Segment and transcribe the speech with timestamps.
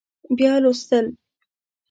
[0.37, 1.05] بیا لوستل